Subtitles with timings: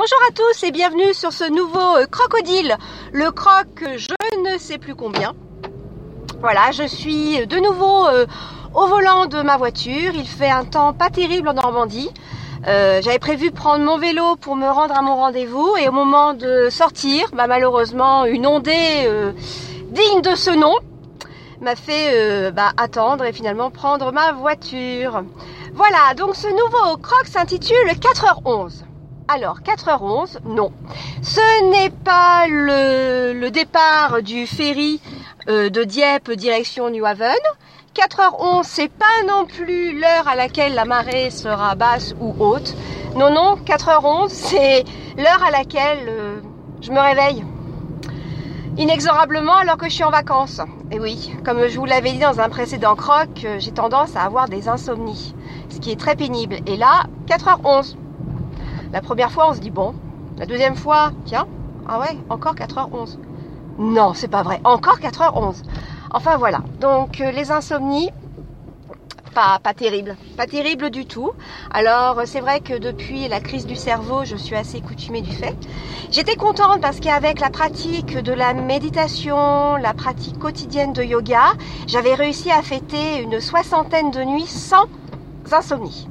[0.00, 2.76] Bonjour à tous et bienvenue sur ce nouveau euh, crocodile,
[3.10, 3.66] le croc
[3.96, 5.34] je ne sais plus combien.
[6.38, 8.24] Voilà, je suis de nouveau euh,
[8.76, 10.12] au volant de ma voiture.
[10.14, 12.10] Il fait un temps pas terrible en Normandie.
[12.68, 16.32] Euh, J'avais prévu prendre mon vélo pour me rendre à mon rendez-vous et au moment
[16.32, 19.10] de sortir, bah, malheureusement une ondée
[19.90, 20.76] digne de ce nom
[21.60, 25.24] m'a fait bah, attendre et finalement prendre ma voiture.
[25.74, 28.84] Voilà, donc ce nouveau croc s'intitule 4h11.
[29.30, 30.72] Alors, 4h11, non.
[31.20, 35.02] Ce n'est pas le, départ du ferry
[35.50, 37.36] euh, de Dieppe direction New Haven.
[37.94, 42.74] 4h11, c'est pas non plus l'heure à laquelle la marée sera basse ou haute.
[43.16, 44.84] Non, non, 4h11, c'est
[45.18, 46.40] l'heure à laquelle euh,
[46.80, 47.44] je me réveille.
[48.78, 50.62] Inexorablement alors que je suis en vacances.
[50.90, 54.22] Et oui, comme je vous l'avais dit dans un précédent croc, euh, j'ai tendance à
[54.22, 55.34] avoir des insomnies.
[55.68, 56.60] Ce qui est très pénible.
[56.66, 57.96] Et là, 4h11.
[58.92, 59.94] La première fois, on se dit bon.
[60.38, 61.46] La deuxième fois, tiens,
[61.88, 63.18] ah ouais, encore 4h11.
[63.78, 64.60] Non, c'est pas vrai.
[64.64, 65.62] Encore 4h11.
[66.12, 66.62] Enfin voilà.
[66.80, 68.10] Donc euh, les insomnies,
[69.34, 70.16] pas, pas terrible.
[70.36, 71.30] Pas terrible du tout.
[71.70, 75.56] Alors c'est vrai que depuis la crise du cerveau, je suis assez coutumée du fait.
[76.10, 81.52] J'étais contente parce qu'avec la pratique de la méditation, la pratique quotidienne de yoga,
[81.86, 84.86] j'avais réussi à fêter une soixantaine de nuits sans
[85.52, 86.08] insomnie.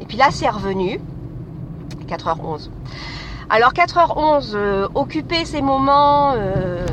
[0.00, 1.00] Et puis là, c'est revenu.
[2.10, 2.68] 4h11.
[3.48, 6.86] Alors 4h11, euh, occuper ces moments, euh,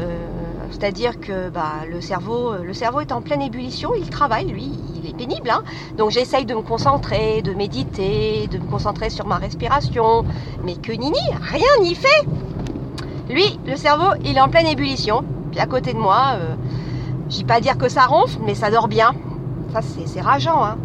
[0.72, 5.10] c'est-à-dire que bah, le cerveau, le cerveau est en pleine ébullition, il travaille, lui, il
[5.10, 5.50] est pénible.
[5.50, 5.64] Hein
[5.98, 10.26] Donc j'essaye de me concentrer, de méditer, de me concentrer sur ma respiration,
[10.64, 12.26] mais que nini, rien n'y fait.
[13.30, 15.24] Lui, le cerveau, il est en pleine ébullition.
[15.52, 16.56] Puis à côté de moi, euh,
[17.30, 19.14] j'ai pas dire que ça ronfle, mais ça dort bien.
[19.74, 20.64] Ça c'est rageant.
[20.64, 20.78] Hein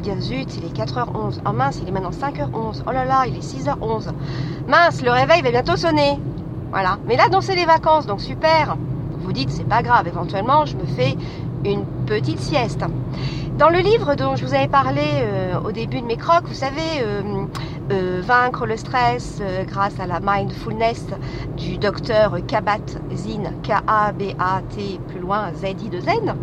[0.00, 1.40] dire zut, il est 4h11.
[1.46, 2.82] Oh mince, il est maintenant 5h11.
[2.86, 4.08] Oh là là, il est 6h11.
[4.68, 6.18] Mince, le réveil va bientôt sonner.
[6.70, 6.98] Voilà.
[7.06, 8.76] Mais là, donc c'est les vacances, donc super.
[9.22, 11.16] Vous dites, c'est pas grave, éventuellement, je me fais
[11.64, 12.84] une petite sieste.
[13.58, 16.54] Dans le livre dont je vous avais parlé euh, au début de mes crocs, vous
[16.54, 17.44] savez, euh,
[17.92, 21.04] euh, Vaincre le stress grâce à la mindfulness
[21.58, 26.34] du docteur Kabat-Zinn, K-A-B-A-T, plus loin, Z-I-2-N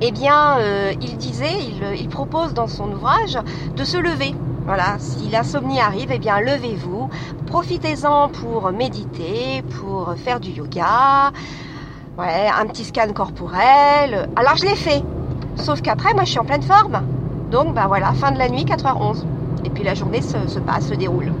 [0.00, 3.38] eh bien, euh, il disait, il, il, propose dans son ouvrage
[3.76, 4.34] de se lever.
[4.66, 7.08] Voilà, si l'insomnie arrive, eh bien, levez-vous,
[7.46, 11.30] profitez-en pour méditer, pour faire du yoga,
[12.18, 14.28] ouais, un petit scan corporel.
[14.36, 15.02] Alors, je l'ai fait.
[15.54, 17.00] Sauf qu'après, moi, je suis en pleine forme.
[17.50, 19.24] Donc, ben voilà, fin de la nuit, 4h11.
[19.64, 21.32] Et puis la journée se, se passe, se déroule.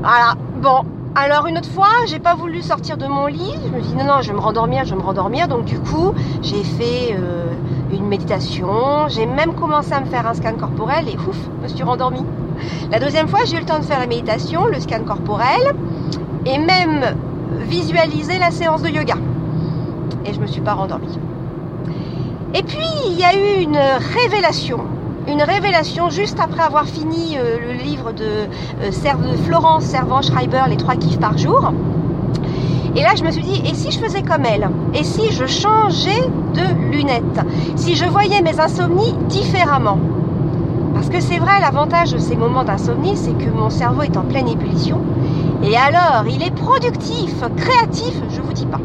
[0.00, 0.82] Voilà, bon,
[1.14, 3.54] alors une autre fois, j'ai pas voulu sortir de mon lit.
[3.66, 5.46] Je me dis non non, je vais me rendormir, je vais me rendormir.
[5.46, 7.52] Donc du coup, j'ai fait euh,
[7.92, 9.08] une méditation.
[9.08, 12.24] J'ai même commencé à me faire un scan corporel et ouf, me suis rendormie.
[12.90, 15.74] La deuxième fois, j'ai eu le temps de faire la méditation, le scan corporel
[16.46, 17.04] et même
[17.60, 19.16] visualiser la séance de yoga.
[20.24, 21.18] Et je me suis pas rendormie.
[22.54, 24.80] Et puis il y a eu une révélation
[25.28, 28.48] une révélation juste après avoir fini euh, le livre de,
[28.82, 31.72] euh, Florence Servan-Schreiber, Les trois kiffs par jour.
[32.94, 34.68] Et là, je me suis dit, et si je faisais comme elle?
[34.94, 37.40] Et si je changeais de lunettes?
[37.76, 39.98] Si je voyais mes insomnies différemment?
[40.92, 44.22] Parce que c'est vrai, l'avantage de ces moments d'insomnie, c'est que mon cerveau est en
[44.22, 45.00] pleine ébullition.
[45.64, 48.80] Et alors, il est productif, créatif, je vous dis pas.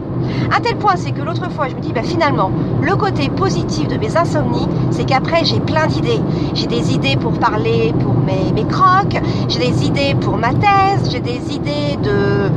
[0.55, 2.51] À tel point, c'est que l'autre fois, je me dis, bah, finalement,
[2.81, 6.21] le côté positif de mes insomnies, c'est qu'après, j'ai plein d'idées.
[6.53, 11.09] J'ai des idées pour parler pour mes, mes crocs, j'ai des idées pour ma thèse,
[11.11, 12.49] j'ai des idées de,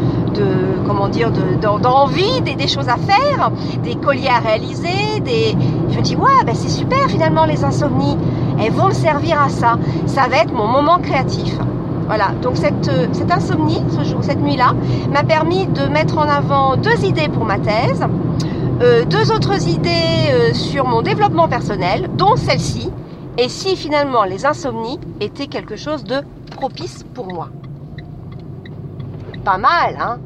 [0.86, 3.50] comment dire, d'envie, des, choses à faire,
[3.82, 5.22] des colliers à réaliser.
[5.90, 8.16] Je me dis, ouais, bah, c'est super finalement les insomnies.
[8.62, 9.78] Elles vont me servir à ça.
[10.06, 11.56] Ça va être mon moment créatif.
[12.10, 14.74] Voilà, donc cette, cette insomnie, ce jour, cette nuit-là,
[15.12, 18.04] m'a permis de mettre en avant deux idées pour ma thèse,
[18.82, 22.90] euh, deux autres idées euh, sur mon développement personnel, dont celle-ci,
[23.38, 26.16] et si finalement les insomnies étaient quelque chose de
[26.50, 27.50] propice pour moi.
[29.44, 30.18] Pas mal, hein?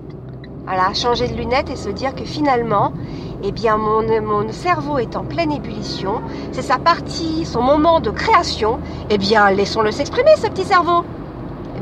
[0.64, 2.94] Voilà, changer de lunettes et se dire que finalement,
[3.43, 6.23] eh bien mon, mon cerveau est en pleine ébullition,
[6.53, 8.79] c'est sa partie, son moment de création,
[9.11, 11.05] eh bien laissons-le s'exprimer ce petit cerveau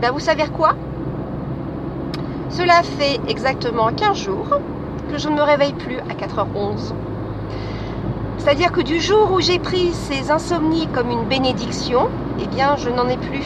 [0.03, 0.75] ben vous savez quoi?
[2.51, 4.49] Cela fait exactement 15 jours
[5.09, 6.93] que je ne me réveille plus à 4h11.
[8.39, 12.09] C'est-à-dire que du jour où j'ai pris ces insomnies comme une bénédiction,
[12.41, 13.45] eh bien je n'en ai plus.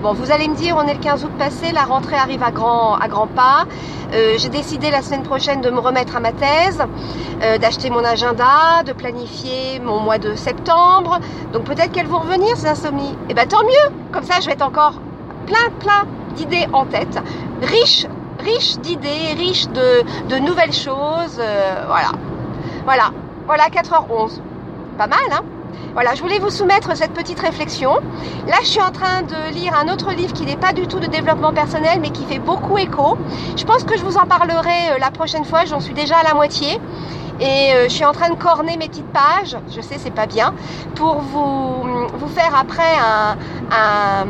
[0.00, 2.52] Bon, vous allez me dire, on est le 15 août passé, la rentrée arrive à
[2.52, 3.64] grands à grand pas.
[4.12, 6.84] Euh, j'ai décidé la semaine prochaine de me remettre à ma thèse,
[7.42, 11.18] euh, d'acheter mon agenda, de planifier mon mois de septembre.
[11.52, 13.16] Donc peut-être qu'elles vont revenir, ces insomnies.
[13.28, 15.00] Eh bien tant mieux, comme ça je vais être encore
[15.46, 16.04] plein, plein
[16.34, 17.18] d'idées en tête,
[17.62, 18.06] riche,
[18.40, 21.38] riche d'idées, riche de, de nouvelles choses.
[21.38, 22.12] euh, voilà.
[22.84, 23.10] Voilà.
[23.46, 24.40] Voilà 4h11.
[24.98, 25.42] Pas mal, hein
[25.92, 27.92] voilà, je voulais vous soumettre cette petite réflexion.
[28.48, 30.98] Là, je suis en train de lire un autre livre qui n'est pas du tout
[30.98, 33.16] de développement personnel, mais qui fait beaucoup écho.
[33.56, 35.64] Je pense que je vous en parlerai euh, la prochaine fois.
[35.66, 36.80] J'en suis déjà à la moitié.
[37.40, 40.26] Et euh, je suis en train de corner mes petites pages, je sais c'est pas
[40.26, 40.54] bien,
[40.94, 43.36] pour vous, vous faire après un,
[43.72, 44.26] un,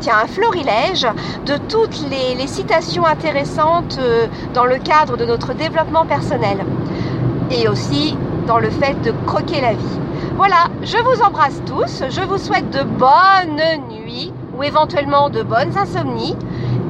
[0.00, 1.06] tiens, un florilège
[1.46, 6.58] de toutes les, citations intéressantes euh, dans le cadre de notre développement personnel.
[7.50, 8.16] Et aussi
[8.46, 9.98] dans le fait de croquer la vie.
[10.36, 15.76] Voilà, je vous embrasse tous, je vous souhaite de bonnes nuits ou éventuellement de bonnes
[15.78, 16.36] insomnies,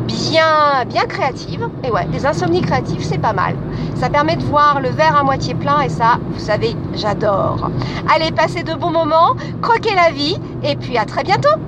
[0.07, 1.69] bien, bien créatives.
[1.83, 3.57] Et ouais, des insomnies créatives, c'est pas mal.
[3.97, 7.71] Ça permet de voir le verre à moitié plein et ça, vous savez, j'adore.
[8.15, 11.59] Allez, passez de bons moments, croquez la vie et puis à très bientôt